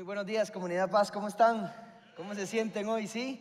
[0.00, 1.70] Muy buenos días, comunidad Paz, ¿cómo están?
[2.16, 3.06] ¿Cómo se sienten hoy?
[3.06, 3.38] ¿Sí?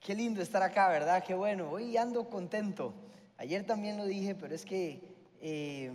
[0.00, 1.22] Qué lindo estar acá, ¿verdad?
[1.22, 1.68] Qué bueno.
[1.68, 2.94] Hoy ando contento.
[3.36, 5.02] Ayer también lo dije, pero es que
[5.42, 5.92] eh,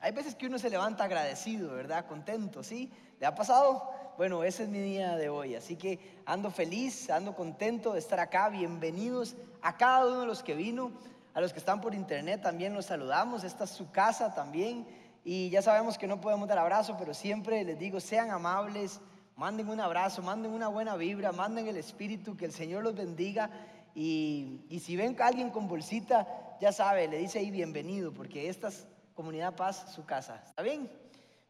[0.00, 2.06] hay veces que uno se levanta agradecido, ¿verdad?
[2.06, 2.92] Contento, ¿sí?
[3.20, 3.88] ¿Le ha pasado?
[4.16, 8.18] Bueno, ese es mi día de hoy, así que ando feliz, ando contento de estar
[8.18, 8.48] acá.
[8.48, 10.90] Bienvenidos a cada uno de los que vino,
[11.34, 13.44] a los que están por internet también los saludamos.
[13.44, 15.03] Esta es su casa también.
[15.24, 19.00] Y ya sabemos que no podemos dar abrazo, pero siempre les digo, sean amables,
[19.36, 23.50] manden un abrazo, manden una buena vibra, manden el espíritu, que el Señor los bendiga.
[23.94, 26.28] Y, si ven a alguien con bolsita,
[26.60, 30.42] ya sabe, le dice ahí bienvenido, porque esta es Comunidad Paz, su casa.
[30.44, 30.90] ¿Está bien?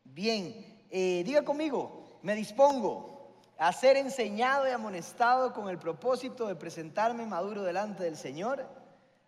[0.05, 0.55] Bien,
[0.91, 7.27] eh, diga conmigo, me dispongo a ser enseñado y amonestado con el propósito de presentarme
[7.27, 8.67] maduro delante del Señor.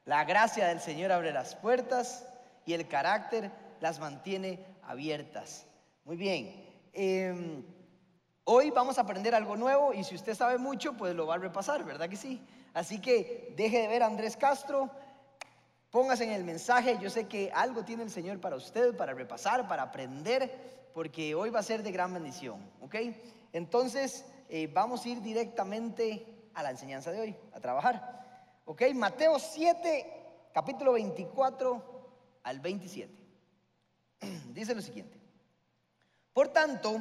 [0.04, 2.26] La gracia del Señor abre las puertas
[2.64, 5.66] y el carácter las mantiene abiertas.
[6.04, 6.64] Muy bien.
[6.92, 7.64] Em,
[8.44, 11.38] hoy vamos a aprender algo nuevo y si usted sabe mucho, pues lo va a
[11.38, 12.40] repasar, ¿verdad que sí?
[12.74, 14.90] Así que deje de ver a Andrés Castro,
[15.90, 16.98] póngase en el mensaje.
[17.00, 21.50] Yo sé que algo tiene el Señor para usted, para repasar, para aprender, porque hoy
[21.50, 22.96] va a ser de gran bendición, ¿ok?
[23.52, 28.60] Entonces, eh, vamos a ir directamente a la enseñanza de hoy, a trabajar.
[28.64, 28.82] ¿Ok?
[28.94, 31.82] Mateo 7, capítulo 24
[32.42, 33.15] al 27.
[34.52, 35.18] Dice lo siguiente.
[36.32, 37.00] Por tanto,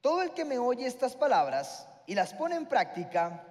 [0.00, 3.46] todo el que me oye estas palabras y las pone en práctica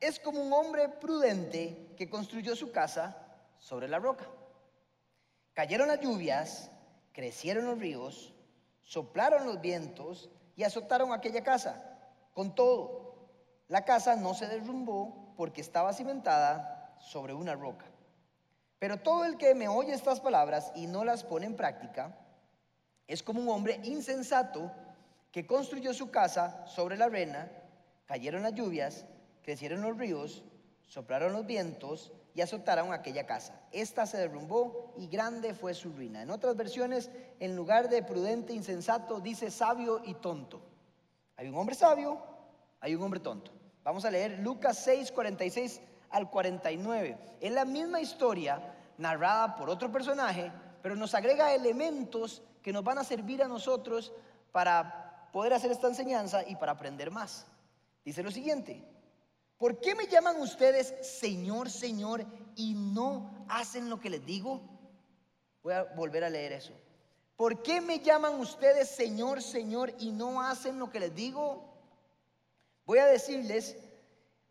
[0.00, 3.16] es como un hombre prudente que construyó su casa
[3.58, 4.26] sobre la roca.
[5.54, 6.70] Cayeron las lluvias,
[7.12, 8.34] crecieron los ríos,
[8.82, 11.98] soplaron los vientos y azotaron aquella casa.
[12.34, 13.30] Con todo,
[13.68, 17.86] la casa no se derrumbó porque estaba cimentada sobre una roca.
[18.78, 22.16] Pero todo el que me oye estas palabras y no las pone en práctica
[23.06, 24.70] es como un hombre insensato
[25.32, 27.50] que construyó su casa sobre la arena,
[28.06, 29.06] cayeron las lluvias,
[29.42, 30.42] crecieron los ríos,
[30.86, 33.58] soplaron los vientos y azotaron aquella casa.
[33.72, 36.22] Esta se derrumbó y grande fue su ruina.
[36.22, 40.60] En otras versiones, en lugar de prudente, insensato, dice sabio y tonto.
[41.36, 42.22] Hay un hombre sabio,
[42.80, 43.52] hay un hombre tonto.
[43.84, 45.80] Vamos a leer Lucas 6, 46
[46.10, 47.18] al 49.
[47.40, 50.50] Es la misma historia narrada por otro personaje,
[50.82, 54.12] pero nos agrega elementos que nos van a servir a nosotros
[54.52, 57.46] para poder hacer esta enseñanza y para aprender más.
[58.04, 58.82] Dice lo siguiente,
[59.58, 62.24] ¿por qué me llaman ustedes Señor, Señor
[62.54, 64.62] y no hacen lo que les digo?
[65.62, 66.72] Voy a volver a leer eso.
[67.36, 71.64] ¿Por qué me llaman ustedes Señor, Señor y no hacen lo que les digo?
[72.86, 73.76] Voy a decirles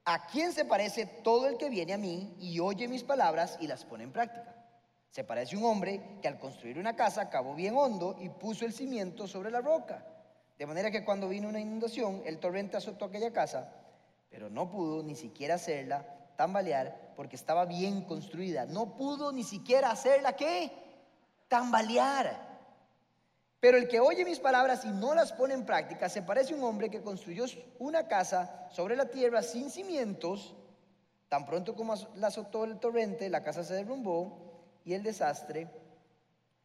[0.07, 3.65] ¿A quién se parece todo el que viene a mí y oye mis palabras y
[3.65, 4.55] las pone en práctica?
[5.09, 8.73] Se parece un hombre que al construir una casa cavó bien hondo y puso el
[8.73, 10.05] cimiento sobre la roca.
[10.59, 13.73] De manera que cuando vino una inundación, el torrente azotó aquella casa,
[14.29, 16.05] pero no pudo ni siquiera hacerla
[16.35, 18.65] tambalear porque estaba bien construida.
[18.65, 20.71] No pudo ni siquiera hacerla qué?
[21.47, 22.44] Tambalear.
[23.65, 26.55] Pero el que oye mis palabras y no las pone en práctica se parece a
[26.55, 27.45] un hombre que construyó
[27.79, 30.53] una casa sobre la tierra sin cimientos.
[31.29, 35.67] Tan pronto como la azotó el torrente, la casa se derrumbó y el desastre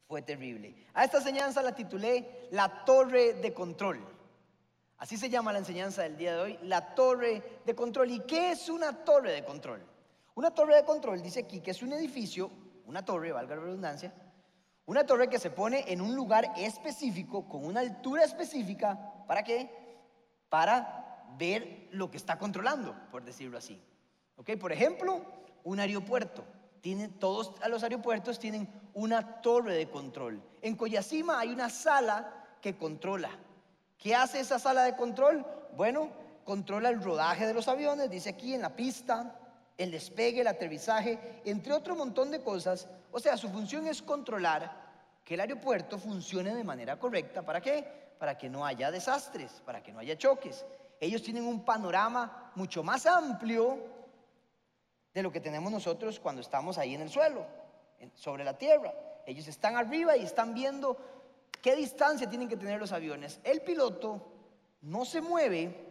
[0.09, 0.75] fue terrible.
[0.93, 4.06] A esta enseñanza la titulé La Torre de Control.
[4.99, 8.10] Así se llama la enseñanza del día de hoy, la Torre de Control.
[8.10, 9.83] ¿Y qué es una torre de control?
[10.34, 12.50] Una torre de control dice aquí que es un edificio,
[12.84, 14.12] una torre, valga la redundancia,
[14.91, 19.71] una torre que se pone en un lugar específico, con una altura específica, ¿para qué?
[20.49, 23.81] Para ver lo que está controlando, por decirlo así.
[24.37, 24.51] ¿Ok?
[24.59, 25.25] Por ejemplo,
[25.62, 26.43] un aeropuerto.
[26.81, 30.43] Tiene, todos los aeropuertos tienen una torre de control.
[30.61, 33.31] En Coyacima hay una sala que controla.
[33.97, 35.47] ¿Qué hace esa sala de control?
[35.77, 36.11] Bueno,
[36.43, 39.39] controla el rodaje de los aviones, dice aquí en la pista,
[39.78, 42.89] el despegue, el aterrizaje, entre otro montón de cosas.
[43.13, 44.79] O sea, su función es controlar
[45.25, 47.43] que el aeropuerto funcione de manera correcta.
[47.43, 48.15] ¿Para qué?
[48.19, 50.65] Para que no haya desastres, para que no haya choques.
[51.01, 53.78] Ellos tienen un panorama mucho más amplio
[55.15, 57.47] de lo que tenemos nosotros cuando estamos ahí en el suelo,
[58.15, 58.93] sobre la tierra.
[59.27, 60.97] Ellos están arriba y están viendo
[61.63, 63.41] qué distancia tienen que tener los aviones.
[63.45, 64.33] El piloto
[64.83, 65.89] no se mueve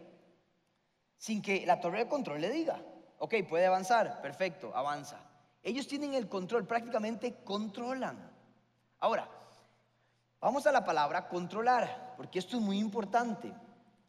[1.18, 2.82] sin que la torre de control le diga.
[3.20, 5.20] Ok, puede avanzar, perfecto, avanza.
[5.62, 8.29] Ellos tienen el control, prácticamente controlan.
[9.02, 9.30] Ahora,
[10.42, 13.54] vamos a la palabra controlar, porque esto es muy importante.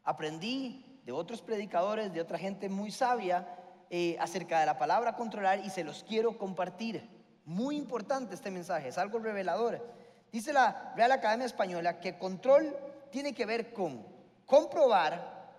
[0.03, 3.47] Aprendí de otros predicadores, de otra gente muy sabia,
[3.89, 7.07] eh, acerca de la palabra controlar y se los quiero compartir.
[7.45, 9.81] Muy importante este mensaje, es algo revelador.
[10.31, 12.75] Dice la Real Academia Española que control
[13.11, 14.05] tiene que ver con
[14.45, 15.53] comprobar,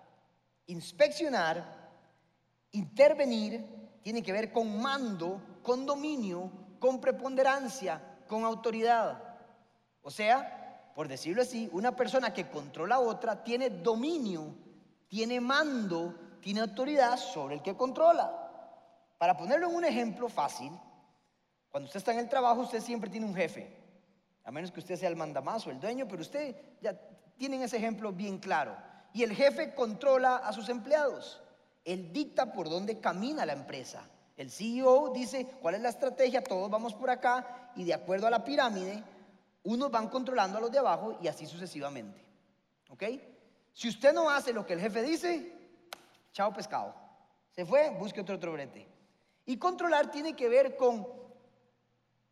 [0.67, 1.63] inspeccionar,
[2.71, 3.65] intervenir,
[4.01, 8.01] tiene que ver con mando, con dominio, con preponderancia,
[8.33, 9.21] con autoridad.
[10.01, 14.55] O sea, por decirlo así, una persona que controla a otra tiene dominio,
[15.07, 18.33] tiene mando, tiene autoridad sobre el que controla.
[19.19, 20.71] Para ponerlo en un ejemplo fácil,
[21.69, 23.71] cuando usted está en el trabajo, usted siempre tiene un jefe,
[24.43, 26.99] a menos que usted sea el mandamás o el dueño, pero usted ya
[27.37, 28.75] tiene ese ejemplo bien claro.
[29.13, 31.39] Y el jefe controla a sus empleados.
[31.85, 34.09] Él dicta por dónde camina la empresa.
[34.35, 38.31] El CEO dice cuál es la estrategia, todos vamos por acá y de acuerdo a
[38.31, 39.03] la pirámide,
[39.63, 42.23] unos van controlando a los de abajo y así sucesivamente.
[42.89, 43.03] ¿Ok?
[43.71, 45.53] Si usted no hace lo que el jefe dice,
[46.31, 46.93] chao pescado.
[47.51, 48.87] Se fue, busque otro, otro brete.
[49.45, 51.07] Y controlar tiene que ver con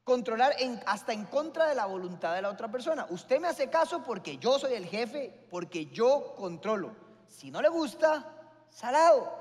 [0.03, 0.56] controlar
[0.88, 3.06] hasta en contra de la voluntad de la otra persona.
[3.09, 6.95] Usted me hace caso porque yo soy el jefe, porque yo controlo.
[7.27, 8.25] Si no le gusta,
[8.69, 9.31] salado.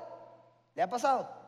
[0.75, 1.40] ¿Le ha pasado?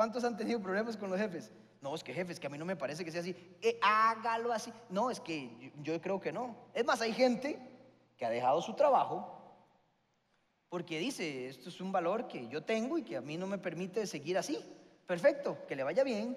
[0.00, 1.52] ¿Cuántos han tenido problemas con los jefes?
[1.82, 3.36] No, es que jefes, que a mí no me parece que sea así.
[3.60, 4.72] Eh, hágalo así.
[4.88, 6.56] No, es que yo, yo creo que no.
[6.72, 7.58] Es más, hay gente
[8.16, 9.60] que ha dejado su trabajo
[10.70, 13.58] porque dice, esto es un valor que yo tengo y que a mí no me
[13.58, 14.58] permite seguir así.
[15.06, 16.34] Perfecto, que le vaya bien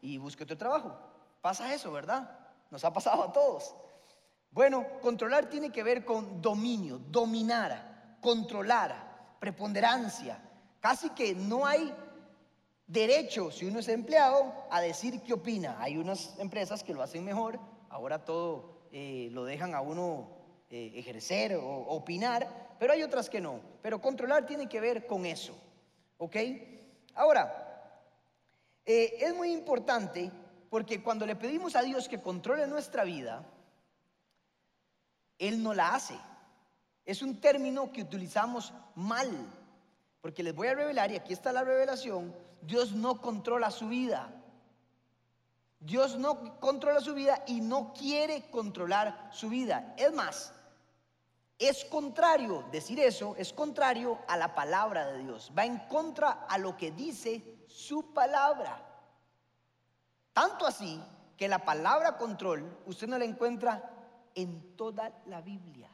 [0.00, 0.96] y busque otro trabajo.
[1.40, 2.38] Pasa eso, ¿verdad?
[2.70, 3.74] Nos ha pasado a todos.
[4.52, 10.40] Bueno, controlar tiene que ver con dominio, dominar, controlar, preponderancia.
[10.78, 11.92] Casi que no hay
[12.90, 15.76] derecho, si uno es empleado, a decir qué opina.
[15.80, 17.58] Hay unas empresas que lo hacen mejor,
[17.88, 20.28] ahora todo eh, lo dejan a uno
[20.68, 23.60] eh, ejercer o opinar, pero hay otras que no.
[23.80, 25.56] Pero controlar tiene que ver con eso,
[26.18, 26.36] ¿ok?
[27.14, 27.94] Ahora,
[28.84, 30.30] eh, es muy importante
[30.68, 33.46] porque cuando le pedimos a Dios que controle nuestra vida,
[35.38, 36.18] Él no la hace.
[37.04, 39.30] Es un término que utilizamos mal,
[40.20, 44.32] porque les voy a revelar, y aquí está la revelación, Dios no controla su vida.
[45.78, 49.94] Dios no controla su vida y no quiere controlar su vida.
[49.96, 50.52] Es más,
[51.58, 55.50] es contrario, decir eso es contrario a la palabra de Dios.
[55.56, 58.86] Va en contra a lo que dice su palabra.
[60.34, 61.02] Tanto así
[61.36, 63.90] que la palabra control usted no la encuentra
[64.34, 65.88] en toda la Biblia.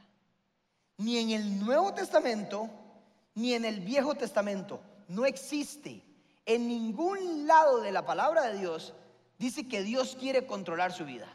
[0.98, 2.68] Ni en el Nuevo Testamento,
[3.36, 4.80] ni en el Viejo Testamento.
[5.06, 6.02] No existe.
[6.44, 8.94] En ningún lado de la palabra de Dios
[9.38, 11.28] dice que Dios quiere controlar su vida.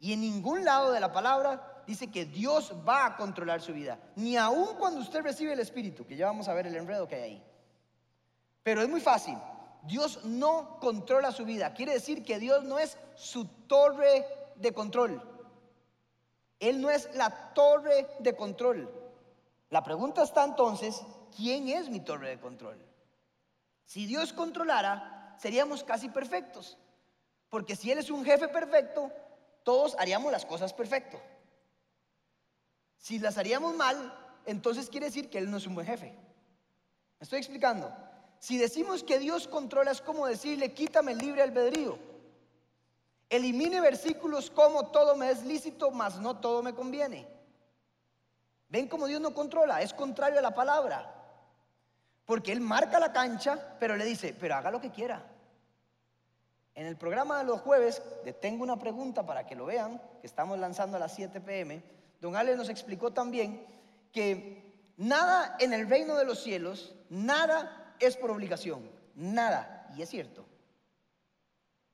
[0.00, 3.98] Y en ningún lado de la palabra dice que Dios va a controlar su vida.
[4.16, 7.16] Ni aun cuando usted recibe el Espíritu, que ya vamos a ver el enredo que
[7.16, 7.42] hay ahí.
[8.62, 9.36] Pero es muy fácil.
[9.82, 11.74] Dios no controla su vida.
[11.74, 14.24] Quiere decir que Dios no es su torre
[14.56, 15.22] de control.
[16.60, 18.90] Él no es la torre de control.
[19.70, 21.02] La pregunta está entonces,
[21.36, 22.78] ¿quién es mi torre de control?
[23.84, 26.78] Si Dios controlara, seríamos casi perfectos.
[27.50, 29.10] Porque si Él es un jefe perfecto,
[29.62, 31.20] todos haríamos las cosas perfecto.
[32.98, 36.06] Si las haríamos mal, entonces quiere decir que Él no es un buen jefe.
[36.06, 37.94] ¿Me estoy explicando?
[38.38, 41.98] Si decimos que Dios controla es como decirle, quítame el libre albedrío.
[43.28, 47.37] Elimine versículos como todo me es lícito, mas no todo me conviene.
[48.68, 51.14] Ven como Dios no controla, es contrario a la palabra.
[52.24, 55.24] Porque Él marca la cancha, pero le dice, pero haga lo que quiera.
[56.74, 58.02] En el programa de los jueves,
[58.40, 61.82] Tengo una pregunta para que lo vean, que estamos lanzando a las 7 pm,
[62.20, 63.66] don Ale nos explicó también
[64.12, 69.90] que nada en el reino de los cielos, nada es por obligación, nada.
[69.96, 70.44] Y es cierto.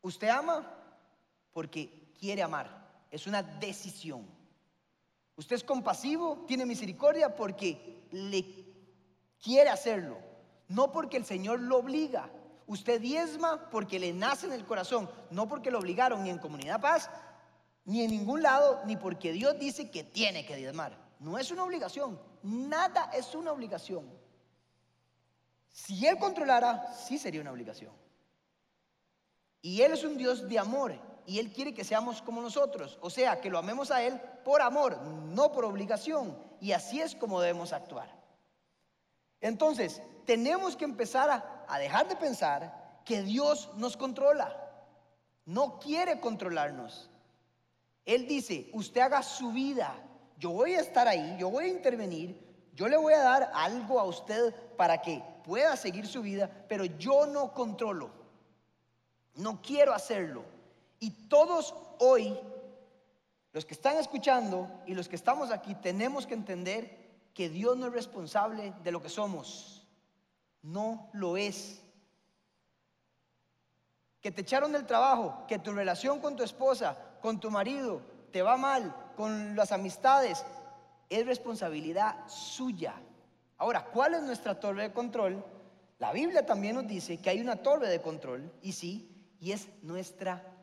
[0.02, 0.70] Usted ama
[1.52, 2.68] porque quiere amar.
[3.10, 4.26] Es una decisión.
[5.36, 8.44] Usted es compasivo, tiene misericordia porque le
[9.42, 10.18] quiere hacerlo,
[10.68, 12.30] no porque el Señor lo obliga.
[12.66, 16.80] Usted diezma porque le nace en el corazón, no porque lo obligaron ni en Comunidad
[16.80, 17.10] Paz,
[17.84, 20.96] ni en ningún lado, ni porque Dios dice que tiene que diezmar.
[21.18, 24.08] No es una obligación, nada es una obligación.
[25.68, 27.92] Si Él controlara, sí sería una obligación.
[29.60, 30.94] Y Él es un Dios de amor
[31.26, 34.62] y Él quiere que seamos como nosotros, o sea, que lo amemos a Él por
[34.62, 36.36] amor, no por obligación.
[36.60, 38.08] Y así es como debemos actuar.
[39.40, 41.30] Entonces, tenemos que empezar
[41.68, 44.56] a, dejar de pensar que Dios nos controla.
[45.44, 47.10] No quiere controlarnos.
[48.04, 49.94] Él dice, usted haga su vida,
[50.38, 52.42] yo voy a estar ahí, yo voy a intervenir,
[52.74, 56.84] yo le voy a dar algo a usted para que pueda seguir su vida, pero
[56.84, 58.10] yo no controlo.
[59.34, 60.53] No quiero hacerlo.
[61.00, 62.38] Y todos hoy,
[63.52, 67.88] los que están escuchando y los que estamos aquí, tenemos que entender que Dios no
[67.88, 69.86] es responsable de lo que somos.
[70.62, 71.82] No lo es.
[74.20, 78.00] Que te echaron del trabajo, que tu relación con tu esposa, con tu marido,
[78.32, 80.44] te va mal, con las amistades,
[81.10, 82.94] es responsabilidad suya.
[83.58, 85.44] Ahora, ¿cuál es nuestra torre de control?
[85.98, 89.68] La Biblia también nos dice que hay una torre de control, y sí, y es
[89.82, 90.53] nuestra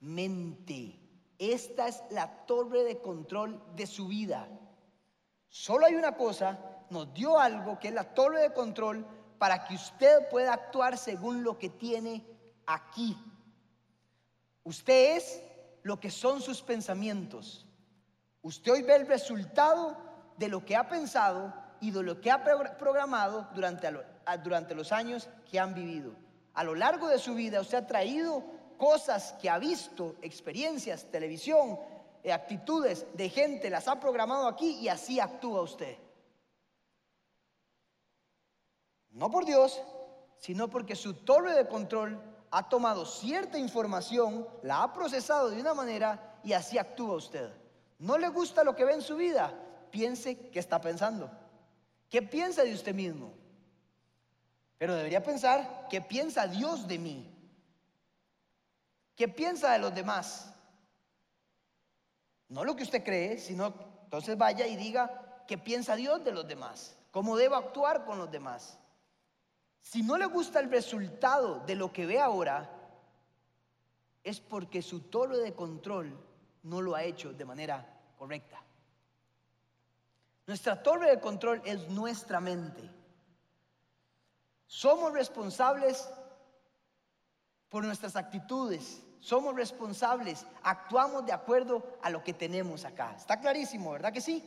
[0.00, 1.00] mente.
[1.38, 4.48] Esta es la torre de control de su vida.
[5.48, 6.58] Solo hay una cosa,
[6.90, 9.06] nos dio algo que es la torre de control
[9.38, 12.26] para que usted pueda actuar según lo que tiene
[12.66, 13.16] aquí.
[14.64, 15.42] Usted es
[15.82, 17.66] lo que son sus pensamientos.
[18.42, 19.96] Usted hoy ve el resultado
[20.36, 23.88] de lo que ha pensado y de lo que ha programado durante,
[24.42, 26.14] durante los años que han vivido.
[26.54, 28.42] A lo largo de su vida usted ha traído
[28.76, 31.78] cosas que ha visto, experiencias, televisión,
[32.22, 35.96] eh, actitudes de gente, las ha programado aquí y así actúa usted.
[39.10, 39.80] No por Dios,
[40.38, 45.74] sino porque su torre de control ha tomado cierta información, la ha procesado de una
[45.74, 47.50] manera y así actúa usted.
[47.98, 49.54] ¿No le gusta lo que ve en su vida?
[49.90, 51.30] Piense qué está pensando.
[52.10, 53.32] ¿Qué piensa de usted mismo?
[54.78, 57.35] Pero debería pensar qué piensa Dios de mí.
[59.16, 60.52] ¿Qué piensa de los demás?
[62.48, 66.46] No lo que usted cree, sino entonces vaya y diga qué piensa Dios de los
[66.46, 68.78] demás, cómo debo actuar con los demás.
[69.80, 72.70] Si no le gusta el resultado de lo que ve ahora,
[74.22, 76.16] es porque su torre de control
[76.64, 77.86] no lo ha hecho de manera
[78.18, 78.62] correcta.
[80.46, 82.90] Nuestra torre de control es nuestra mente.
[84.66, 86.08] Somos responsables
[87.68, 89.02] por nuestras actitudes.
[89.26, 90.46] Somos responsables.
[90.62, 93.12] Actuamos de acuerdo a lo que tenemos acá.
[93.16, 94.40] Está clarísimo, ¿verdad que sí?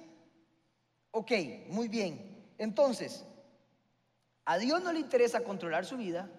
[1.11, 1.31] Ok,
[1.67, 2.53] muy bien.
[2.57, 3.25] Entonces,
[4.45, 6.29] a Dios no le interesa controlar su vida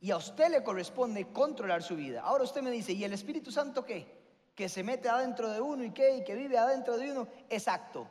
[0.00, 2.22] y a usted le corresponde controlar su vida.
[2.22, 4.04] Ahora usted me dice, ¿y el Espíritu Santo qué?
[4.56, 7.28] Que se mete adentro de uno y qué, y que vive adentro de uno.
[7.48, 8.08] Exacto.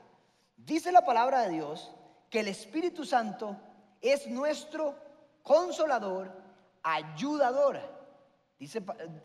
[0.55, 1.91] Dice la palabra de Dios
[2.29, 3.57] que el Espíritu Santo
[3.99, 4.95] es nuestro
[5.43, 6.31] consolador,
[6.81, 7.92] ayudador.
[8.59, 8.81] Dice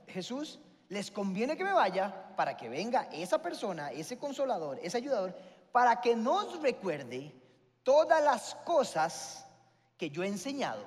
[0.09, 0.59] Jesús,
[0.89, 5.35] les conviene que me vaya para que venga esa persona, ese consolador, ese ayudador,
[5.71, 7.35] para que nos recuerde
[7.83, 9.47] todas las cosas
[9.97, 10.85] que yo he enseñado.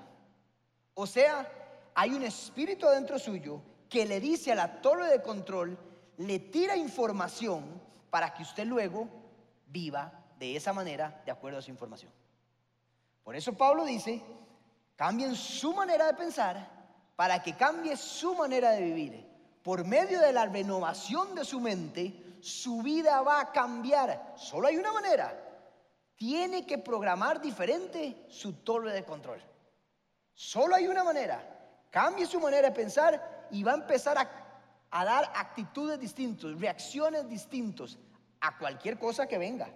[0.93, 1.50] O sea,
[1.93, 5.77] hay un espíritu adentro suyo que le dice a la torre de control,
[6.17, 9.07] le tira información para que usted luego
[9.67, 12.12] viva de esa manera de acuerdo a su información.
[13.24, 14.21] Por eso Pablo dice,
[14.95, 16.80] cambien su manera de pensar
[17.15, 19.32] para que cambie su manera de vivir.
[19.63, 24.34] Por medio de la renovación de su mente, su vida va a cambiar.
[24.36, 25.38] Solo hay una manera,
[26.15, 29.41] tiene que programar diferente su torre de control.
[30.34, 31.48] Solo hay una manera.
[31.89, 37.98] Cambie su manera de pensar y va a empezar a, dar actitudes distintas, reacciones distintas
[38.39, 39.70] a cualquier cosa que venga.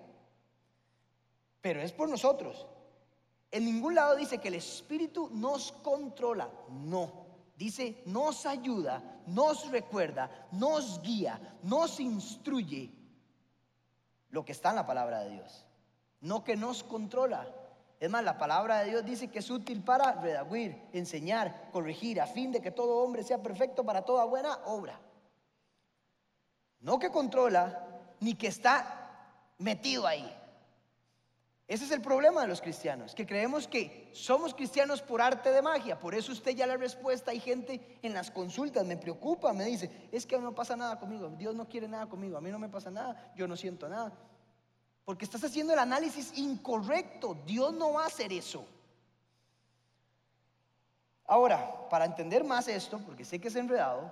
[1.61, 2.67] Pero es por nosotros.
[3.51, 6.49] En ningún lado dice que el Espíritu nos controla.
[6.69, 7.24] No.
[7.55, 12.93] Dice, nos ayuda, nos recuerda, nos guía, nos instruye
[14.29, 15.65] lo que está en la palabra de Dios
[16.25, 17.47] no que nos controla.
[17.99, 22.27] Es más, la palabra de Dios dice que es útil para redaguir, enseñar, corregir, a
[22.27, 24.99] fin de que todo hombre sea perfecto para toda buena obra.
[26.81, 27.87] No que controla,
[28.19, 30.29] ni que está metido ahí.
[31.67, 35.63] Ese es el problema de los cristianos, que creemos que somos cristianos por arte de
[35.63, 35.97] magia.
[35.97, 40.09] Por eso usted ya la respuesta, hay gente en las consultas, me preocupa, me dice,
[40.11, 42.69] es que no pasa nada conmigo, Dios no quiere nada conmigo, a mí no me
[42.69, 44.13] pasa nada, yo no siento nada.
[45.05, 47.37] Porque estás haciendo el análisis incorrecto.
[47.45, 48.65] Dios no va a hacer eso.
[51.27, 54.11] Ahora, para entender más esto, porque sé que es enredado,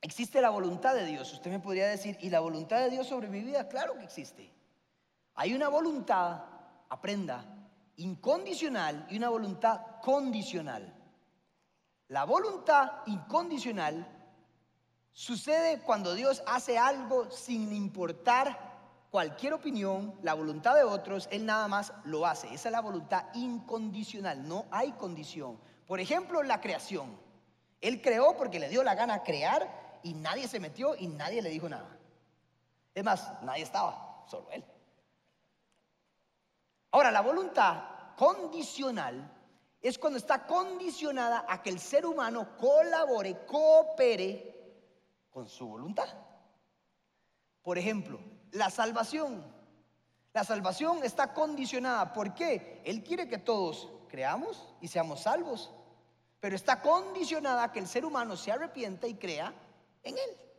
[0.00, 1.32] existe la voluntad de Dios.
[1.32, 3.68] Usted me podría decir, ¿y la voluntad de Dios sobre mi vida?
[3.68, 4.52] Claro que existe.
[5.34, 6.42] Hay una voluntad,
[6.90, 7.44] aprenda,
[7.96, 10.94] incondicional y una voluntad condicional.
[12.08, 14.06] La voluntad incondicional
[15.12, 18.70] sucede cuando Dios hace algo sin importar
[19.10, 22.52] cualquier opinión, la voluntad de otros, Él nada más lo hace.
[22.52, 25.58] Esa es la voluntad incondicional, no hay condición.
[25.86, 27.18] Por ejemplo, la creación.
[27.80, 31.50] Él creó porque le dio la gana crear y nadie se metió y nadie le
[31.50, 31.96] dijo nada.
[32.94, 34.64] Es más, nadie estaba, solo Él.
[36.92, 39.30] Ahora, la voluntad condicional
[39.80, 44.50] es cuando está condicionada a que el ser humano colabore, coopere
[45.30, 46.08] con su voluntad.
[47.62, 48.20] Por ejemplo,
[48.52, 49.44] la salvación.
[50.32, 52.12] La salvación está condicionada.
[52.12, 52.82] ¿Por qué?
[52.84, 55.72] Él quiere que todos creamos y seamos salvos.
[56.40, 59.52] Pero está condicionada a que el ser humano se arrepienta y crea
[60.02, 60.49] en Él.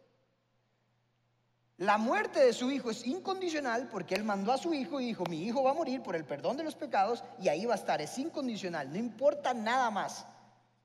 [1.77, 5.23] La muerte de su hijo es incondicional porque él mandó a su hijo y dijo,
[5.25, 7.77] mi hijo va a morir por el perdón de los pecados y ahí va a
[7.77, 10.25] estar, es incondicional, no importa nada más.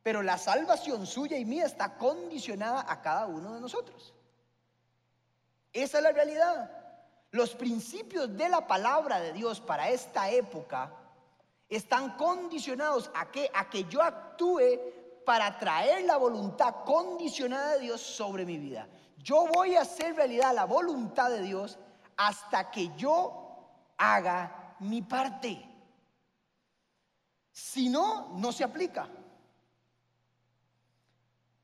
[0.02, 4.14] Pero la salvación suya y mía está condicionada a cada uno de nosotros.
[5.72, 6.70] Esa es la realidad.
[7.30, 10.92] Los principios de la palabra de Dios para esta época
[11.68, 14.80] están condicionados a que, a que yo actúe
[15.24, 18.88] para traer la voluntad condicionada de Dios sobre mi vida.
[19.26, 21.80] Yo voy a hacer realidad la voluntad de Dios
[22.16, 23.58] hasta que yo
[23.98, 25.68] haga mi parte.
[27.50, 29.08] Si no, no se aplica.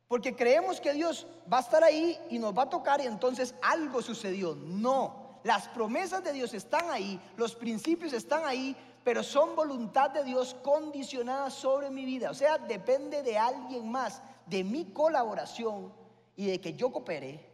[0.09, 3.54] Porque creemos que Dios va a estar ahí y nos va a tocar y entonces
[3.62, 4.57] algo sucedió.
[4.57, 10.25] No, las promesas de Dios están ahí, los principios están ahí, pero son voluntad de
[10.25, 12.33] Dios condicionada sobre mi vida.
[12.33, 15.92] O sea, depende de alguien más, de mi colaboración
[16.35, 17.51] y de que yo coopere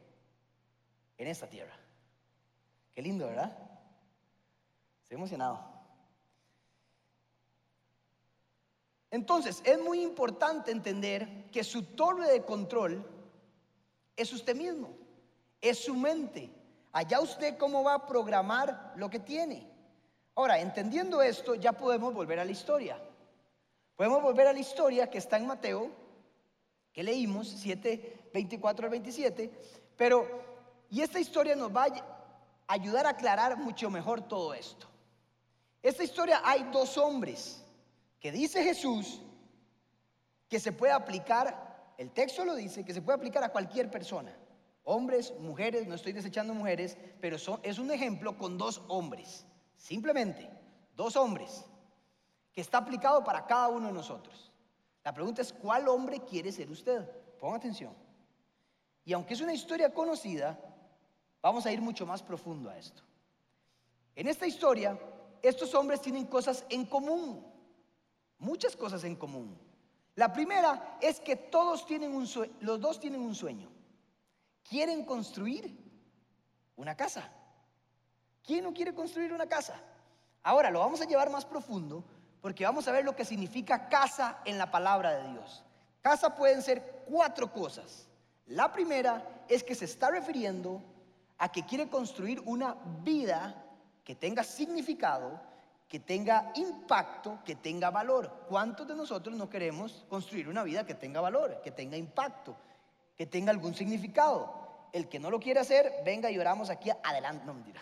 [1.18, 1.76] en esta tierra.
[2.94, 3.56] Qué lindo, ¿verdad?
[5.02, 5.78] Estoy emocionado.
[9.10, 13.04] Entonces, es muy importante entender que su torre de control
[14.16, 14.90] es usted mismo,
[15.60, 16.50] es su mente.
[16.92, 19.66] Allá usted cómo va a programar lo que tiene.
[20.34, 23.00] Ahora, entendiendo esto, ya podemos volver a la historia.
[23.96, 25.90] Podemos volver a la historia que está en Mateo,
[26.92, 29.50] que leímos, 7, 24 al 27,
[29.96, 30.47] pero
[30.90, 34.86] y esta historia nos va a ayudar a aclarar mucho mejor todo esto.
[35.82, 37.62] Esta historia hay dos hombres
[38.20, 39.20] que dice Jesús
[40.48, 44.34] que se puede aplicar, el texto lo dice, que se puede aplicar a cualquier persona.
[44.84, 49.44] Hombres, mujeres, no estoy desechando mujeres, pero es un ejemplo con dos hombres.
[49.76, 50.50] Simplemente,
[50.96, 51.64] dos hombres,
[52.52, 54.50] que está aplicado para cada uno de nosotros.
[55.04, 57.06] La pregunta es, ¿cuál hombre quiere ser usted?
[57.38, 57.94] Ponga atención.
[59.04, 60.58] Y aunque es una historia conocida,
[61.42, 63.02] Vamos a ir mucho más profundo a esto.
[64.16, 64.98] En esta historia,
[65.42, 67.46] estos hombres tienen cosas en común,
[68.38, 69.56] muchas cosas en común.
[70.16, 73.68] La primera es que todos tienen un sueño, los dos tienen un sueño.
[74.68, 75.78] Quieren construir
[76.76, 77.30] una casa.
[78.42, 79.80] ¿Quién no quiere construir una casa?
[80.42, 82.04] Ahora lo vamos a llevar más profundo
[82.40, 85.62] porque vamos a ver lo que significa casa en la palabra de Dios.
[86.02, 88.08] Casa pueden ser cuatro cosas.
[88.46, 90.82] La primera es que se está refiriendo
[91.38, 93.64] a que quiere construir una vida
[94.04, 95.40] que tenga significado,
[95.88, 98.44] que tenga impacto, que tenga valor.
[98.48, 102.56] ¿Cuántos de nosotros no queremos construir una vida que tenga valor, que tenga impacto,
[103.16, 104.88] que tenga algún significado?
[104.92, 107.44] El que no lo quiere hacer, venga y oramos aquí adelante.
[107.46, 107.80] No mentira.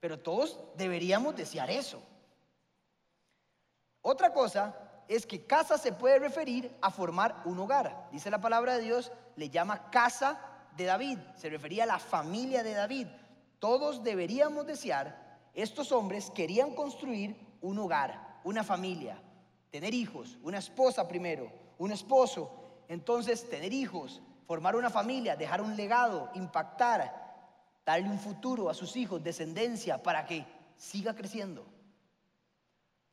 [0.00, 2.02] Pero todos deberíamos desear eso.
[4.02, 4.74] Otra cosa
[5.08, 8.08] es que casa se puede referir a formar un hogar.
[8.12, 10.38] Dice la palabra de Dios, le llama casa
[10.76, 13.06] de David, se refería a la familia de David.
[13.58, 19.18] Todos deberíamos desear, estos hombres querían construir un hogar, una familia,
[19.70, 25.76] tener hijos, una esposa primero, un esposo, entonces tener hijos, formar una familia, dejar un
[25.76, 27.26] legado, impactar,
[27.84, 30.44] darle un futuro a sus hijos, descendencia, para que
[30.76, 31.66] siga creciendo.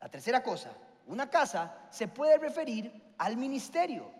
[0.00, 0.70] La tercera cosa,
[1.06, 4.10] una casa se puede referir al ministerio.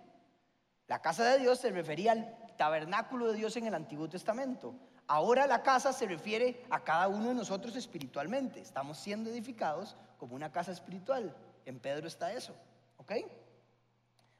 [0.86, 4.74] La casa de Dios se refería al tabernáculo de Dios en el Antiguo Testamento.
[5.06, 8.60] Ahora la casa se refiere a cada uno de nosotros espiritualmente.
[8.60, 11.34] Estamos siendo edificados como una casa espiritual.
[11.66, 12.54] En Pedro está eso.
[12.96, 13.12] ¿Ok?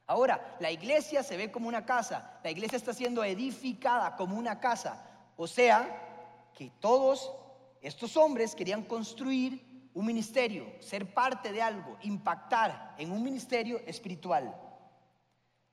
[0.07, 2.39] Ahora, la iglesia se ve como una casa.
[2.43, 5.03] La iglesia está siendo edificada como una casa.
[5.37, 7.33] O sea, que todos
[7.81, 14.55] estos hombres querían construir un ministerio, ser parte de algo, impactar en un ministerio espiritual.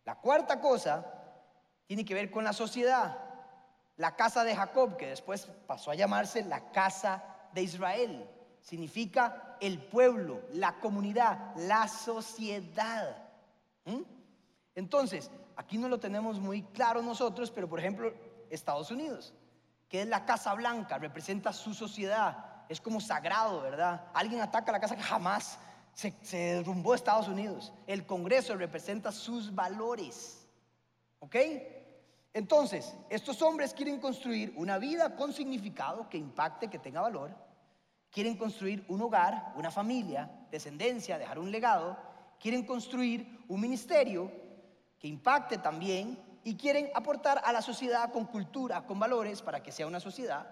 [0.05, 1.20] La cuarta cosa
[1.91, 3.17] tiene que ver con la sociedad.
[3.97, 7.21] La casa de Jacob, que después pasó a llamarse la casa
[7.53, 8.29] de Israel,
[8.61, 13.17] significa el pueblo, la comunidad, la sociedad.
[13.83, 14.03] ¿Mm?
[14.73, 18.13] Entonces, aquí no lo tenemos muy claro nosotros, pero por ejemplo,
[18.49, 19.33] Estados Unidos,
[19.89, 24.05] que es la Casa Blanca, representa su sociedad, es como sagrado, ¿verdad?
[24.13, 25.59] Alguien ataca la casa que jamás
[25.93, 27.73] se, se derrumbó Estados Unidos.
[27.85, 30.47] El Congreso representa sus valores,
[31.19, 31.35] ¿ok?
[32.33, 37.35] Entonces, estos hombres quieren construir una vida con significado, que impacte, que tenga valor.
[38.09, 41.97] Quieren construir un hogar, una familia, descendencia, dejar un legado.
[42.39, 44.31] Quieren construir un ministerio
[44.99, 49.71] que impacte también y quieren aportar a la sociedad con cultura, con valores, para que
[49.71, 50.47] sea una sociedad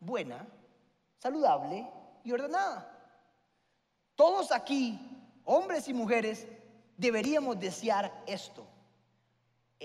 [0.00, 0.46] buena,
[1.18, 1.86] saludable,
[2.24, 2.90] y ordenada.
[4.16, 4.98] Todos aquí,
[5.44, 6.48] hombres y mujeres,
[6.96, 8.66] deberíamos desear esto.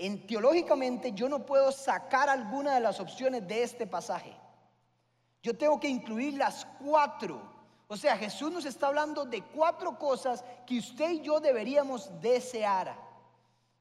[0.02, 4.34] En, teológicamente yo no puedo sacar alguna de las opciones de este pasaje.
[5.42, 7.42] Yo tengo que incluir las cuatro.
[7.86, 12.96] O sea, Jesús nos está hablando de cuatro cosas que usted y yo deberíamos desear.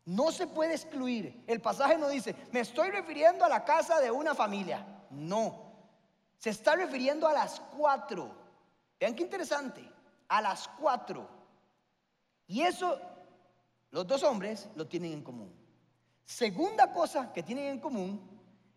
[0.04, 1.42] No se puede excluir.
[1.48, 4.86] El pasaje no dice, me estoy refiriendo a la casa de una familia.
[5.10, 5.72] No.
[6.38, 8.30] Se está refiriendo a las cuatro.
[9.00, 9.90] Vean qué interesante.
[10.28, 11.30] A las cuatro.
[12.46, 13.00] Y eso
[13.92, 15.59] los dos hombres lo tienen en común.
[16.30, 18.22] Segunda cosa que tienen en común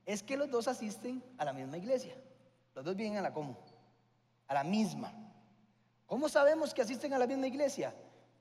[0.06, 2.14] es que los dos asisten a la misma iglesia.
[2.74, 3.58] Los dos vienen a la común,
[4.48, 5.12] a la misma.
[6.06, 7.94] ¿Cómo sabemos que asisten a la misma iglesia?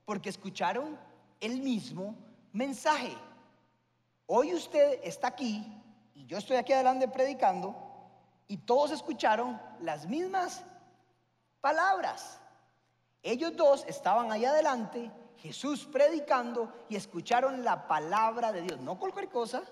[0.05, 0.97] Porque escucharon
[1.41, 2.15] el mismo
[2.53, 3.13] mensaje.
[4.27, 5.69] Hoy usted está aquí
[6.15, 7.75] y yo estoy aquí adelante predicando
[8.47, 10.63] y todos escucharon las mismas
[11.59, 12.39] palabras.
[13.21, 18.79] Ellos dos estaban ahí adelante, Jesús predicando y escucharon la palabra de Dios.
[18.79, 19.63] No cualquier cosa,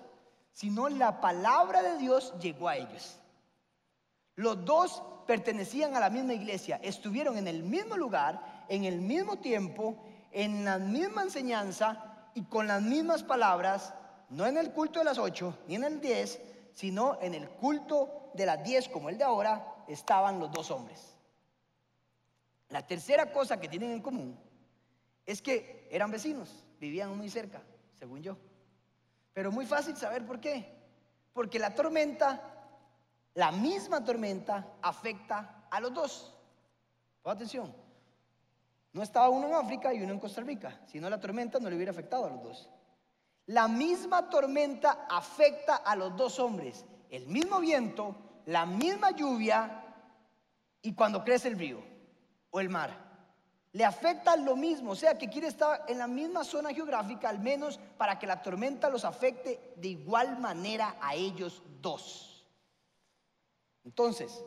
[0.52, 3.20] sino la palabra de Dios llegó a ellos.
[4.34, 9.36] Los dos pertenecían a la misma iglesia, estuvieron en el mismo lugar, en el mismo
[9.36, 9.96] tiempo,
[10.32, 13.94] en la misma enseñanza y con las mismas palabras,
[14.28, 16.40] no en el culto de las ocho ni en el diez,
[16.72, 21.16] sino en el culto de las diez como el de ahora, estaban los dos hombres.
[22.70, 24.49] La tercera cosa que tienen en común
[25.26, 27.62] es que eran vecinos, vivían muy cerca,
[27.94, 28.36] según yo.
[29.32, 30.78] Pero muy fácil saber por qué.
[31.32, 32.40] Porque la tormenta,
[33.34, 36.34] la misma tormenta, afecta a los dos.
[37.22, 37.74] Pon atención.
[38.92, 41.70] No estaba uno en África y uno en Costa Rica, si no la tormenta no
[41.70, 42.68] le hubiera afectado a los dos.
[43.46, 46.84] La misma tormenta afecta a los dos hombres.
[47.08, 49.84] El mismo viento, la misma lluvia
[50.82, 51.82] y cuando crece el río
[52.50, 53.09] o el mar.
[53.72, 57.38] Le afecta lo mismo, o sea que quiere estar en la misma zona geográfica, al
[57.38, 62.44] menos para que la tormenta los afecte de igual manera a ellos dos.
[63.84, 64.44] Entonces,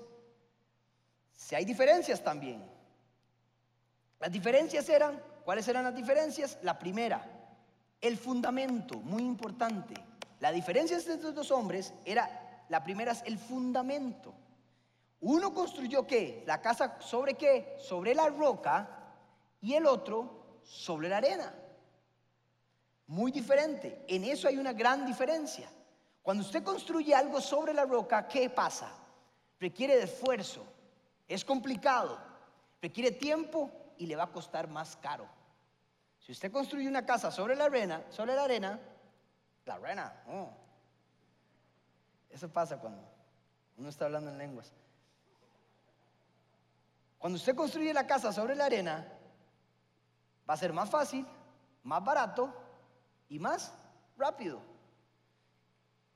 [1.34, 2.64] si hay diferencias también.
[4.20, 6.58] Las diferencias eran, ¿cuáles eran las diferencias?
[6.62, 7.26] La primera,
[8.02, 9.94] el fundamento, muy importante.
[10.42, 14.34] La diferencia entre estos dos hombres era, la primera es el fundamento.
[15.22, 16.44] Uno construyó qué?
[16.46, 17.78] La casa sobre qué?
[17.80, 19.03] Sobre la roca
[19.64, 21.56] y el otro sobre la arena.
[23.08, 24.04] Muy diferente.
[24.08, 25.70] En eso hay una gran diferencia.
[26.22, 28.92] Cuando usted construye algo sobre la roca, ¿qué pasa?
[29.60, 30.66] Requiere esfuerzo,
[31.28, 32.20] es complicado,
[32.82, 35.26] requiere tiempo y le va a costar más caro.
[36.20, 38.80] Si usted construye una casa sobre la arena, sobre la arena,
[39.66, 40.50] la arena, oh.
[42.30, 43.02] eso pasa cuando
[43.78, 44.74] uno está hablando en lenguas.
[47.18, 49.08] Cuando usted construye la casa sobre la arena,
[50.50, 51.26] va a ser más fácil,
[51.84, 52.54] más barato
[53.30, 53.74] y más
[54.18, 54.62] rápido.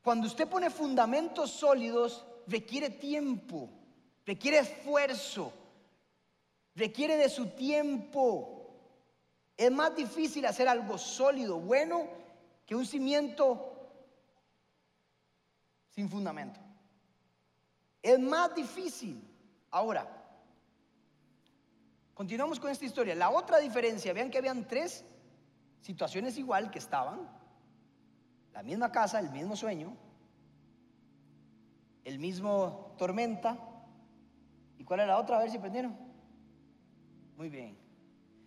[0.01, 3.69] Cuando usted pone fundamentos sólidos, requiere tiempo,
[4.25, 5.51] requiere esfuerzo,
[6.75, 8.53] requiere de su tiempo.
[9.57, 12.07] Es más difícil hacer algo sólido, bueno,
[12.65, 13.73] que un cimiento
[15.89, 16.59] sin fundamento.
[18.01, 19.21] Es más difícil.
[19.71, 20.16] Ahora,
[22.17, 23.13] Continuamos con esta historia.
[23.13, 25.05] La otra diferencia, vean que habían tres
[25.81, 27.29] situaciones igual que estaban.
[28.53, 29.95] La misma casa, el mismo sueño,
[32.03, 33.55] el mismo tormenta.
[34.79, 35.37] ¿Y cuál era la otra?
[35.37, 35.95] A ver si prendieron.
[37.35, 37.77] Muy bien.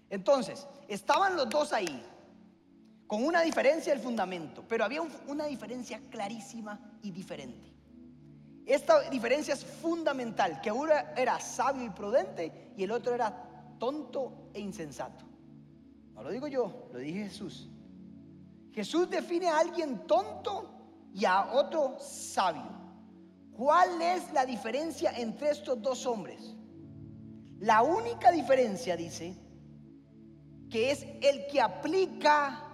[0.09, 2.04] Entonces, estaban los dos ahí,
[3.06, 7.72] con una diferencia del fundamento, pero había una diferencia clarísima y diferente.
[8.66, 13.50] Esta diferencia es fundamental, que uno era sabio y prudente y el otro era
[13.81, 15.25] tonto e insensato.
[16.14, 17.69] No lo digo yo, lo dije Jesús.
[18.73, 20.71] Jesús define a alguien tonto
[21.12, 22.79] y a otro sabio.
[23.53, 26.55] ¿Cuál es la diferencia entre estos dos hombres?
[27.59, 29.37] La única diferencia, dice,
[30.71, 32.66] que es el que aplica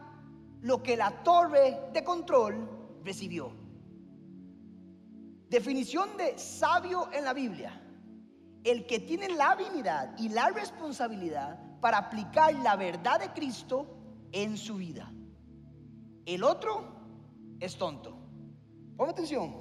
[0.61, 2.69] lo que la torre de control
[3.03, 3.53] recibió.
[5.49, 7.86] Definición de sabio en la Biblia
[8.67, 13.87] el que tiene la habilidad y la responsabilidad para aplicar la verdad de Cristo
[14.33, 15.13] en su vida.
[16.25, 16.85] El otro
[17.61, 18.17] es tonto.
[18.97, 19.55] Ponme atención.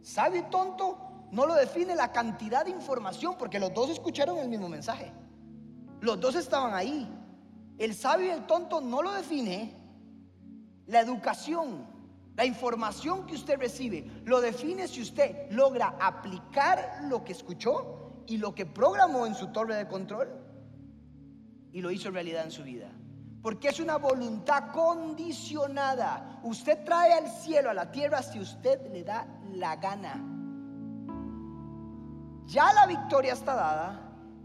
[0.00, 4.48] Sabio y tonto no lo define la cantidad de información porque los dos escucharon el
[4.48, 5.12] mismo mensaje.
[6.00, 7.06] Los dos estaban ahí.
[7.76, 9.74] El sabio y el tonto no lo define
[10.86, 11.84] la educación,
[12.34, 14.22] la información que usted recibe.
[14.24, 19.48] Lo define si usted logra aplicar lo que escuchó y lo que programó en su
[19.48, 20.28] torre de control
[21.72, 22.90] y lo hizo realidad en su vida.
[23.42, 26.40] Porque es una voluntad condicionada.
[26.42, 30.22] Usted trae al cielo, a la tierra, si usted le da la gana.
[32.46, 34.00] Ya la victoria está dada,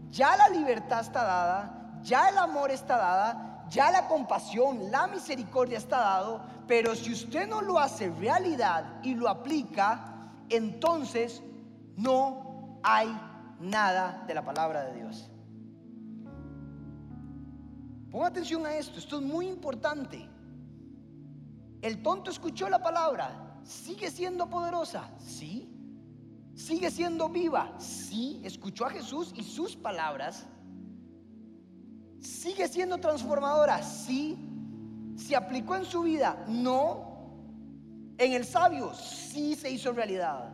[0.08, 5.78] ya la libertad está dada, ya el amor está dada, ya la compasión, la misericordia
[5.78, 11.42] está dado, pero si usted no lo hace realidad y lo aplica, entonces
[11.96, 13.16] no hay
[13.62, 15.30] nada de la palabra de Dios.
[18.10, 20.28] Ponga atención a esto, esto es muy importante.
[21.80, 25.68] El tonto escuchó la palabra, sigue siendo poderosa, sí.
[26.54, 28.40] Sigue siendo viva, sí.
[28.44, 30.46] Escuchó a Jesús y sus palabras.
[32.20, 34.36] Sigue siendo transformadora, sí.
[35.16, 37.12] Se aplicó en su vida, no.
[38.18, 40.52] En el sabio, sí se hizo realidad.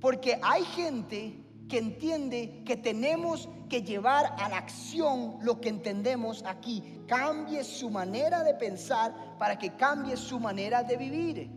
[0.00, 6.44] Porque hay gente que entiende que tenemos que llevar a la acción lo que entendemos
[6.44, 7.02] aquí.
[7.06, 11.50] Cambie su manera de pensar para que cambie su manera de vivir.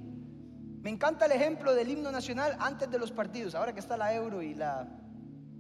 [0.81, 4.13] Me encanta el ejemplo del himno nacional antes de los partidos, ahora que está la
[4.13, 4.87] Euro y la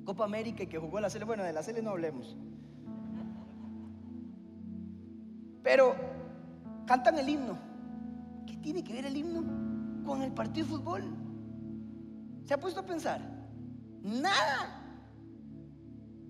[0.05, 1.25] Copa América y que jugó la Sele.
[1.25, 2.37] Bueno, de la Sele no hablemos.
[5.63, 5.95] Pero
[6.85, 7.57] cantan el himno.
[8.45, 9.43] ¿Qué tiene que ver el himno
[10.05, 11.03] con el partido de fútbol?
[12.45, 13.34] ¿Se ha puesto a pensar?
[14.05, 14.83] Nada.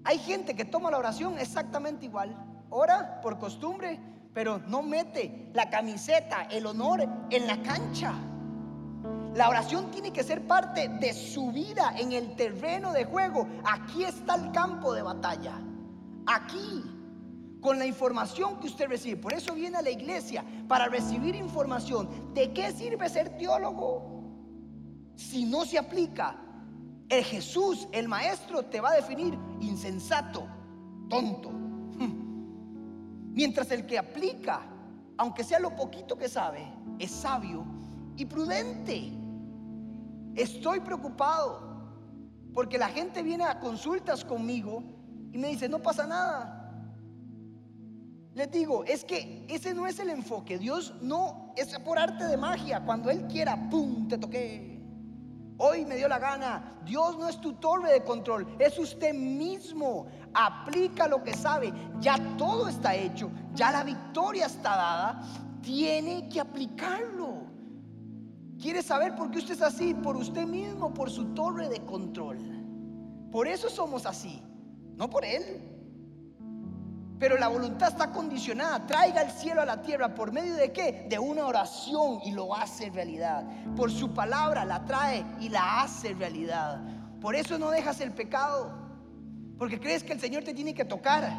[0.06, 2.34] Hay gente que toma la oración exactamente igual.
[2.70, 4.00] Ora por costumbre,
[4.34, 8.14] pero no mete la camiseta, el honor en la cancha.
[9.34, 13.46] La oración tiene que ser parte de su vida en el terreno de juego.
[13.66, 15.60] Aquí está el campo de batalla.
[16.28, 16.82] Aquí,
[17.60, 19.18] con la información que usted recibe.
[19.18, 22.34] Por eso viene a la iglesia, para recibir información.
[22.34, 24.24] ¿De qué sirve ser teólogo?
[25.18, 26.45] Si no se aplica,
[27.10, 30.48] el Jesús, el maestro, te va a definir insensato,
[31.10, 31.52] tonto.
[33.32, 34.62] Mientras el que aplica,
[35.18, 36.66] aunque sea lo poquito que sabe,
[37.00, 37.66] es sabio
[38.16, 39.12] y prudente.
[40.36, 41.66] Estoy preocupado
[42.54, 44.84] porque la gente viene a consultas conmigo
[45.32, 46.62] y me dice, no pasa nada.
[48.34, 50.58] Les digo, es que ese no es el enfoque.
[50.58, 52.84] Dios no es por arte de magia.
[52.86, 54.75] Cuando Él quiera, ¡pum!, te toqué.
[55.58, 56.80] Hoy me dio la gana.
[56.84, 60.08] Dios no es tu torre de control, es usted mismo.
[60.34, 61.74] Aplica lo que sabe.
[62.00, 65.22] Ya todo está hecho, ya la victoria está dada.
[65.62, 67.46] Tiene que aplicarlo.
[68.62, 69.94] ¿Quiere saber por qué usted es así?
[69.94, 72.38] Por usted mismo, por su torre de control.
[73.32, 74.42] Por eso somos así,
[74.96, 75.75] no por Él.
[77.20, 78.86] Pero la voluntad está condicionada.
[78.86, 80.14] Traiga el cielo a la tierra.
[80.14, 81.08] ¿Por medio de qué?
[81.10, 83.46] De una oración y lo hace realidad.
[83.76, 86.82] Por su palabra la trae y la hace realidad.
[87.22, 88.72] Por eso no dejas el pecado.
[89.58, 91.30] Porque crees que el Señor te tiene que tocar.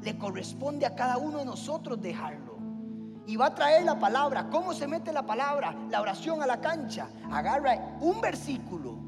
[0.00, 2.52] Le corresponde a cada uno de nosotros dejarlo
[3.26, 4.48] y va a traer la palabra.
[4.50, 5.74] ¿Cómo se mete la palabra?
[5.90, 7.08] La oración a la cancha.
[7.30, 8.98] Agarra un versículo,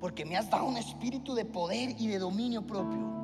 [0.00, 3.21] porque me has dado un espíritu de poder y de dominio propio.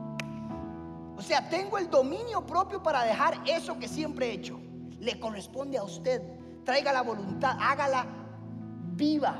[1.18, 4.60] O sea, tengo el dominio propio para dejar eso que siempre he hecho.
[5.00, 6.22] Le corresponde a usted.
[6.64, 8.06] Traiga la voluntad, hágala
[8.94, 9.36] viva,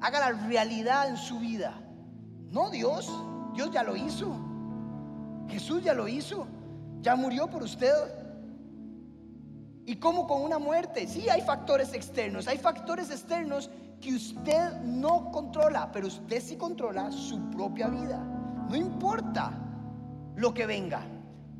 [0.00, 1.74] hágala realidad en su vida.
[2.52, 3.12] No Dios,
[3.54, 4.36] Dios ya lo hizo.
[5.48, 6.46] Jesús ya lo hizo.
[7.00, 7.92] Ya murió por usted.
[9.84, 11.08] ¿Y cómo con una muerte?
[11.08, 13.68] Sí, hay factores externos, hay factores externos
[14.00, 18.18] que usted no controla, pero usted sí controla su propia vida.
[18.68, 19.50] No importa
[20.36, 21.02] lo que venga.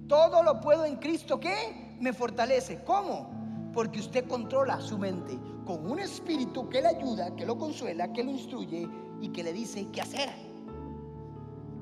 [0.08, 2.82] Todo lo puedo en Cristo que me fortalece.
[2.84, 3.30] ¿Cómo?
[3.72, 8.22] Porque usted controla su mente con un espíritu que le ayuda, que lo consuela, que
[8.22, 8.88] lo instruye
[9.20, 10.30] y que le dice qué hacer.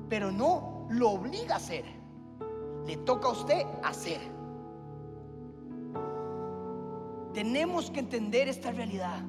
[0.09, 1.85] Pero no lo obliga a hacer.
[2.87, 4.19] Le toca a usted hacer.
[7.33, 9.19] Tenemos que entender esta realidad.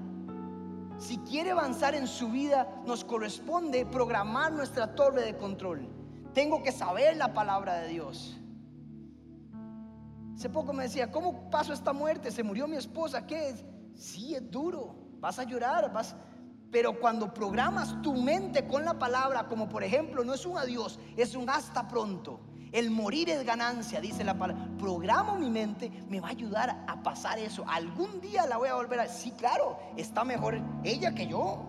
[0.99, 5.87] Si quiere avanzar en su vida, nos corresponde programar nuestra torre de control.
[6.33, 8.39] Tengo que saber la palabra de Dios.
[10.37, 12.31] Hace poco me decía, ¿cómo paso esta muerte?
[12.31, 13.65] Se murió mi esposa, ¿qué es?
[13.95, 16.15] Sí, es duro, vas a llorar, vas...
[16.71, 20.99] Pero cuando programas tu mente con la palabra, como por ejemplo, no es un adiós,
[21.17, 22.41] es un hasta pronto.
[22.71, 24.69] El morir es ganancia, dice la palabra.
[24.77, 27.65] Programo mi mente, me va a ayudar a pasar eso.
[27.67, 29.09] Algún día la voy a volver a...
[29.09, 31.65] Sí, claro, está mejor ella que yo.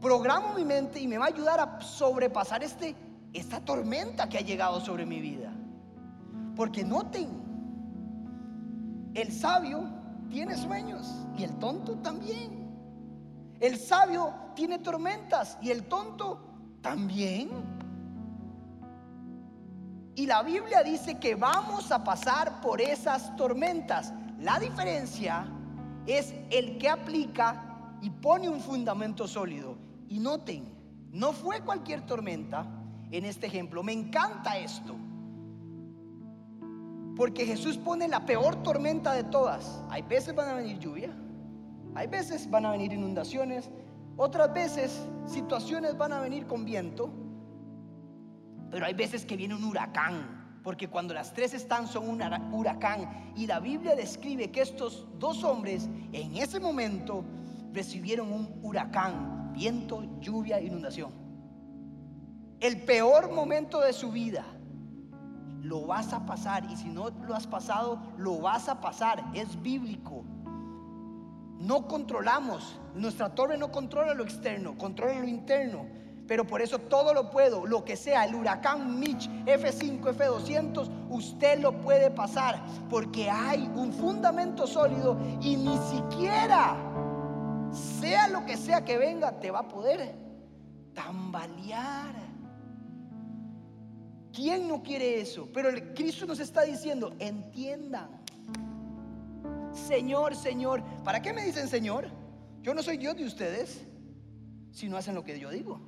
[0.00, 2.96] Programo mi mente y me va a ayudar a sobrepasar este,
[3.32, 5.55] esta tormenta que ha llegado sobre mi vida.
[6.56, 7.28] Porque noten,
[9.14, 9.84] el sabio
[10.30, 12.66] tiene sueños y el tonto también.
[13.60, 16.40] El sabio tiene tormentas y el tonto
[16.80, 17.50] también.
[20.14, 24.14] Y la Biblia dice que vamos a pasar por esas tormentas.
[24.40, 25.46] La diferencia
[26.06, 29.76] es el que aplica y pone un fundamento sólido.
[30.08, 30.74] Y noten,
[31.12, 32.66] no fue cualquier tormenta
[33.10, 33.82] en este ejemplo.
[33.82, 34.94] Me encanta esto.
[37.16, 39.82] Porque Jesús pone la peor tormenta de todas.
[39.88, 41.10] Hay veces van a venir lluvia,
[41.94, 43.70] hay veces van a venir inundaciones,
[44.18, 47.10] otras veces situaciones van a venir con viento,
[48.70, 52.20] pero hay veces que viene un huracán, porque cuando las tres están son un
[52.52, 53.32] huracán.
[53.34, 57.24] Y la Biblia describe que estos dos hombres en ese momento
[57.72, 61.12] recibieron un huracán, viento, lluvia, inundación.
[62.60, 64.44] El peor momento de su vida
[65.62, 69.24] lo vas a pasar y si no lo has pasado, lo vas a pasar.
[69.34, 70.24] Es bíblico.
[71.58, 75.86] No controlamos, nuestra torre no controla lo externo, controla lo interno.
[76.26, 81.60] Pero por eso todo lo puedo, lo que sea, el huracán Mitch, F5, F200, usted
[81.60, 86.76] lo puede pasar porque hay un fundamento sólido y ni siquiera,
[88.00, 90.16] sea lo que sea que venga, te va a poder
[90.94, 92.25] tambalear.
[94.36, 95.48] ¿Quién no quiere eso?
[95.50, 98.10] Pero Cristo nos está diciendo, entiendan.
[99.72, 102.10] Señor, Señor, ¿para qué me dicen Señor?
[102.60, 103.86] Yo no soy Dios de ustedes
[104.72, 105.80] si no hacen lo que yo digo.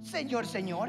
[0.00, 0.88] Señor, Señor.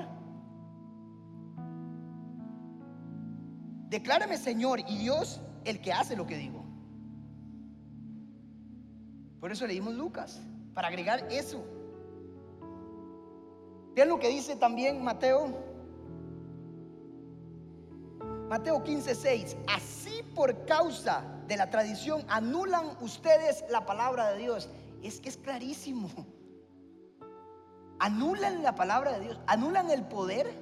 [3.90, 6.64] Declárame Señor y Dios el que hace lo que digo.
[9.42, 10.42] Por eso leímos Lucas,
[10.74, 11.66] para agregar eso.
[13.94, 15.73] Vean lo que dice también Mateo
[18.54, 19.58] Mateo 15, 6.
[19.66, 24.70] Así por causa de la tradición anulan ustedes la palabra de Dios.
[25.02, 26.08] Es que es clarísimo.
[27.98, 30.54] Anulan la palabra de Dios, anulan el poder.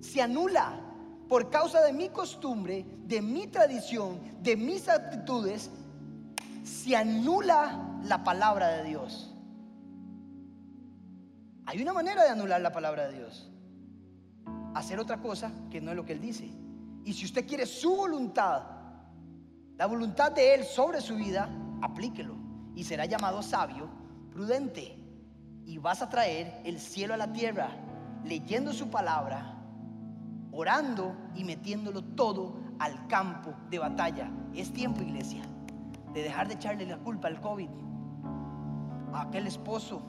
[0.00, 0.80] Se anula
[1.28, 5.70] por causa de mi costumbre, de mi tradición, de mis actitudes.
[6.64, 9.32] Se anula la palabra de Dios.
[11.64, 13.48] Hay una manera de anular la palabra de Dios.
[14.74, 16.59] Hacer otra cosa que no es lo que Él dice.
[17.04, 18.62] Y si usted quiere su voluntad,
[19.76, 21.48] la voluntad de Él sobre su vida,
[21.80, 22.36] aplíquelo.
[22.74, 23.88] Y será llamado sabio,
[24.30, 24.96] prudente.
[25.64, 27.70] Y vas a traer el cielo a la tierra,
[28.24, 29.56] leyendo su palabra,
[30.52, 34.30] orando y metiéndolo todo al campo de batalla.
[34.54, 35.42] Es tiempo, iglesia,
[36.12, 37.70] de dejar de echarle la culpa al COVID,
[39.12, 40.02] a aquel esposo,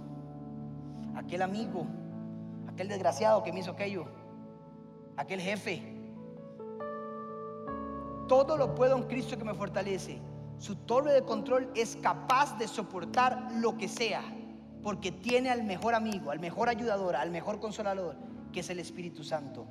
[1.16, 1.86] a aquel amigo,
[2.68, 4.06] a aquel desgraciado que me hizo aquello,
[5.16, 6.01] a aquel jefe,
[8.32, 10.22] todo lo puedo en Cristo que me fortalece.
[10.58, 14.24] Su torre de control es capaz de soportar lo que sea,
[14.82, 18.16] porque tiene al mejor amigo, al mejor ayudador, al mejor consolador,
[18.54, 19.68] que es el Espíritu Santo.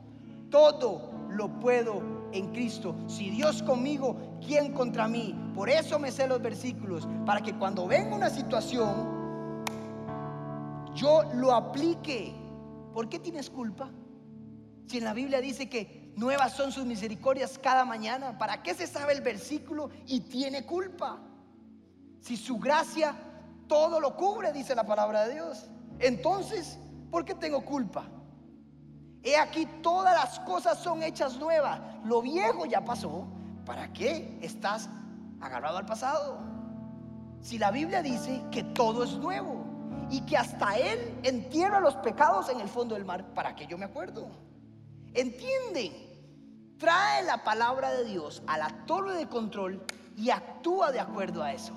[0.50, 2.94] Todo lo puedo en Cristo.
[3.06, 4.14] Si Dios conmigo,
[4.46, 5.34] ¿quién contra mí?
[5.54, 9.64] Por eso me sé los versículos, para que cuando venga una situación,
[10.94, 12.34] yo lo aplique.
[12.92, 13.88] ¿Por qué tienes culpa?
[14.86, 18.36] Si en la Biblia dice que Nuevas son sus misericordias cada mañana.
[18.38, 21.18] ¿Para qué se sabe el versículo y tiene culpa?
[22.20, 23.14] Si su gracia
[23.66, 25.70] todo lo cubre, dice la palabra de Dios.
[25.98, 26.78] Entonces,
[27.10, 28.04] ¿por qué tengo culpa?
[29.22, 31.80] He aquí todas las cosas son hechas nuevas.
[32.04, 33.26] Lo viejo ya pasó.
[33.64, 34.88] ¿Para qué estás
[35.40, 36.38] agarrado al pasado?
[37.40, 39.64] Si la Biblia dice que todo es nuevo
[40.10, 43.78] y que hasta Él entierra los pecados en el fondo del mar, ¿para qué yo
[43.78, 44.28] me acuerdo?
[45.14, 45.92] Entienden,
[46.78, 49.84] trae la palabra de Dios a la torre de control
[50.16, 51.74] y actúa de acuerdo a eso.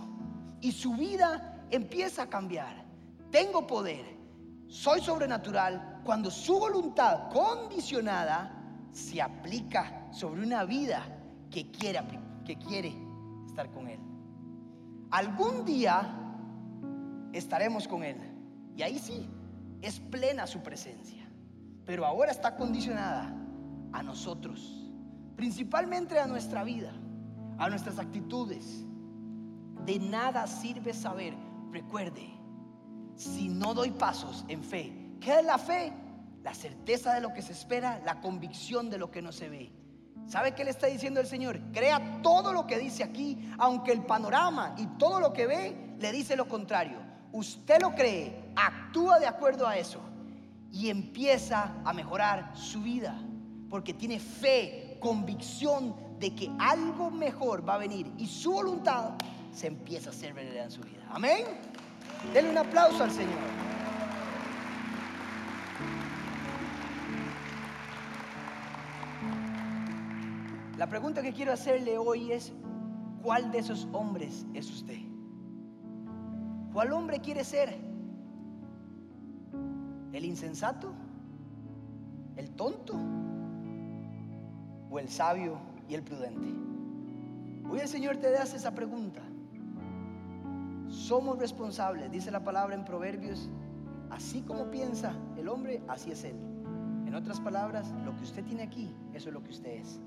[0.61, 2.85] Y su vida empieza a cambiar.
[3.31, 4.05] Tengo poder,
[4.67, 8.55] soy sobrenatural cuando su voluntad condicionada
[8.91, 11.03] se aplica sobre una vida
[11.49, 12.01] que quiere,
[12.45, 12.93] que quiere
[13.47, 13.99] estar con Él.
[15.09, 16.19] Algún día
[17.33, 18.17] estaremos con Él.
[18.75, 19.27] Y ahí sí,
[19.81, 21.22] es plena su presencia
[21.85, 23.35] pero ahora está condicionada
[23.91, 24.89] a nosotros,
[25.35, 26.93] principalmente a nuestra vida,
[27.57, 28.85] a nuestras actitudes.
[29.85, 31.35] De nada sirve saber,
[31.71, 32.29] recuerde,
[33.15, 35.93] si no doy pasos en fe, ¿qué es la fe?
[36.41, 39.73] La certeza de lo que se espera, la convicción de lo que no se ve.
[40.25, 41.59] ¿Sabe qué le está diciendo el Señor?
[41.73, 46.11] Crea todo lo que dice aquí, aunque el panorama y todo lo que ve le
[46.13, 46.99] dice lo contrario.
[47.33, 50.12] Usted lo cree, actúa de acuerdo a eso
[50.73, 53.15] y empieza a mejorar su vida,
[53.69, 59.11] porque tiene fe, convicción de que algo mejor va a venir y su voluntad
[59.51, 61.05] se empieza a hacer realidad en su vida.
[61.11, 61.45] Amén.
[62.33, 63.37] Denle un aplauso al Señor.
[70.77, 72.51] La pregunta que quiero hacerle hoy es,
[73.21, 74.97] ¿cuál de esos hombres es usted?
[76.73, 77.92] ¿Cuál hombre quiere ser?
[80.13, 80.93] ¿El insensato?
[82.35, 82.93] ¿El tonto?
[84.91, 85.57] ¿O el sabio
[85.89, 86.47] y el prudente?
[87.67, 89.21] Hoy el Señor te hace esa pregunta.
[90.87, 93.49] Somos responsables, dice la palabra en Proverbios,
[94.11, 96.35] así como piensa el hombre, así es él.
[97.07, 99.99] En otras palabras, lo que usted tiene aquí, eso es lo que usted es.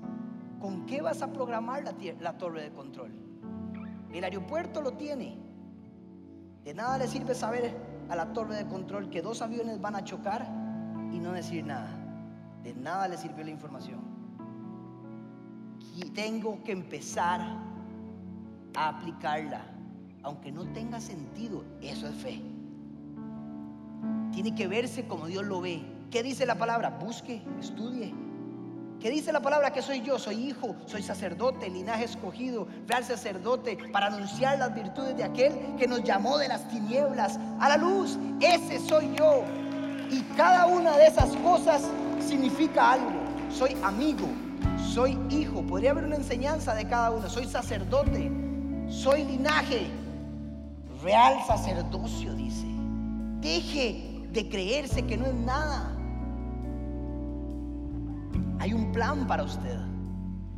[0.61, 3.11] ¿Con qué vas a programar la, la torre de control?
[4.13, 5.37] El aeropuerto lo tiene.
[6.63, 10.03] De nada le sirve saber a la torre de control que dos aviones van a
[10.03, 10.47] chocar
[11.11, 11.89] y no decir nada.
[12.63, 13.99] De nada le sirvió la información.
[15.95, 17.41] Y tengo que empezar
[18.75, 19.61] a aplicarla,
[20.23, 21.63] aunque no tenga sentido.
[21.81, 22.41] Eso es fe.
[24.31, 25.81] Tiene que verse como Dios lo ve.
[26.11, 26.97] ¿Qué dice la palabra?
[27.01, 28.26] Busque, estudie
[28.99, 30.17] ¿Qué dice la palabra que soy yo?
[30.17, 35.87] Soy hijo, soy sacerdote, linaje escogido, real sacerdote, para anunciar las virtudes de aquel que
[35.87, 38.17] nos llamó de las tinieblas a la luz.
[38.41, 39.43] Ese soy yo.
[40.09, 41.83] Y cada una de esas cosas
[42.19, 43.11] significa algo.
[43.51, 44.27] Soy amigo,
[44.93, 45.61] soy hijo.
[45.61, 47.29] Podría haber una enseñanza de cada uno.
[47.29, 48.31] Soy sacerdote,
[48.89, 49.91] soy linaje,
[51.03, 52.65] real sacerdocio, dice.
[53.41, 55.96] Deje de creerse que no es nada.
[58.59, 59.77] Hay un plan para usted,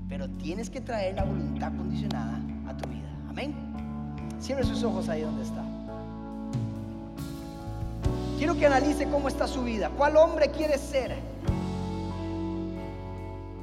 [0.07, 3.09] pero tienes que traer la voluntad condicionada a tu vida.
[3.29, 3.53] Amén.
[4.39, 5.63] Cierre sus ojos ahí donde está.
[8.37, 9.91] Quiero que analice cómo está su vida.
[9.97, 11.17] ¿Cuál hombre quiere ser?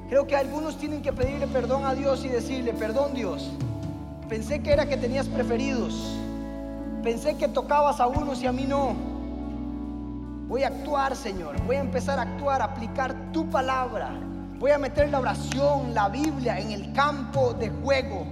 [0.08, 3.50] Creo que algunos tienen que pedirle perdón a Dios y decirle, perdón Dios,
[4.28, 6.14] pensé que era que tenías preferidos,
[7.02, 8.94] pensé que tocabas a unos y a mí no.
[10.46, 14.12] Voy a actuar, Señor, voy a empezar a actuar, a aplicar tu palabra
[14.58, 18.26] Voy a meter la oración, la Biblia en el campo de juego.